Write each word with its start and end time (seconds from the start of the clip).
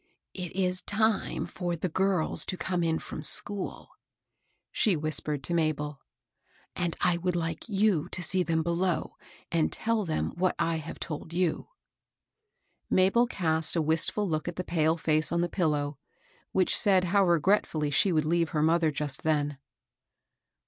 "It 0.33 0.55
is 0.55 0.81
time 0.81 1.45
for 1.45 1.75
the 1.75 1.87
girls 1.87 2.43
to 2.47 2.57
come 2.57 2.83
in 2.83 2.97
from 2.97 3.21
school,'* 3.21 3.91
she 4.71 4.95
whispered 4.95 5.43
to 5.43 5.53
Mabel;" 5.53 6.01
and 6.75 6.95
I 7.01 7.17
would 7.17 7.35
like 7.35 7.69
you 7.69 8.09
to 8.09 8.23
see 8.23 8.41
them 8.41 8.63
below 8.63 9.15
and 9.51 9.71
tell 9.71 10.03
them 10.03 10.31
what 10.31 10.55
I 10.57 10.77
have 10.77 10.99
told 10.99 11.33
you." 11.33 11.67
Mabel 12.89 13.27
cast 13.27 13.75
a 13.75 13.81
wistful 13.83 14.27
look 14.27 14.47
at 14.47 14.55
the 14.55 14.63
pale 14.63 14.97
face 14.97 15.31
on 15.31 15.41
the 15.41 15.47
pillow, 15.49 15.99
wliich 16.55 16.71
said 16.71 17.03
how 17.03 17.23
regretfully 17.23 17.91
she 17.91 18.11
would 18.11 18.25
leave 18.25 18.49
her 18.49 18.63
mother 18.63 18.89
just 18.89 19.21
then. 19.21 19.59